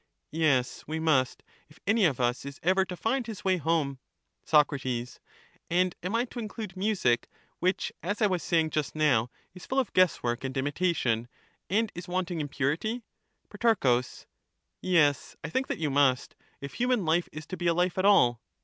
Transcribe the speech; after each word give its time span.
Pro, 0.33 0.39
Yes, 0.39 0.83
we 0.87 0.99
must, 0.99 1.43
if 1.69 1.79
any 1.85 2.05
of 2.05 2.19
us 2.19 2.43
is 2.43 2.59
ever 2.63 2.85
to 2.85 2.97
find 2.97 3.27
his 3.27 3.45
way 3.45 3.57
^^® 3.57 3.57
"®^s 3.57 3.59
A 3.59 3.63
ofevery 3.63 3.69
home. 3.69 3.93
day 4.47 4.57
life. 4.57 5.09
Soc, 5.09 5.21
And 5.69 5.95
am 6.01 6.15
I 6.15 6.25
to 6.25 6.39
include 6.39 6.75
music, 6.75 7.29
which, 7.59 7.91
as 8.01 8.19
I 8.19 8.25
was 8.25 8.41
saying 8.41 8.71
just 8.71 8.95
now, 8.95 9.29
is 9.53 9.67
full 9.67 9.77
of 9.77 9.93
guesswork 9.93 10.43
and 10.43 10.57
imitation, 10.57 11.27
and 11.69 11.91
is 11.93 12.07
wanting 12.07 12.39
in 12.41 12.47
purity? 12.47 13.03
Pro, 13.49 14.01
Yes, 14.81 15.35
I 15.43 15.49
think 15.49 15.67
that 15.67 15.77
you 15.77 15.91
must, 15.91 16.33
if 16.61 16.73
human 16.73 17.05
life 17.05 17.29
is 17.31 17.45
to 17.45 17.55
be 17.57 17.67
a 17.67 17.73
life 17.75 17.99
at 17.99 18.03
all. 18.05 18.41